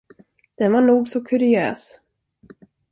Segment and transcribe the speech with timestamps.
[0.59, 1.99] Den var nog så kuriös.